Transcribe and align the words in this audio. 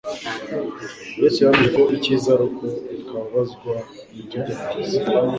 Yesu 1.21 1.37
yahamije 1.39 1.69
ko 1.77 1.81
icyiza 1.97 2.27
ari 2.35 2.43
uko 2.49 2.63
twababazwa 3.01 3.73
n'ibitugerageza 4.11 4.99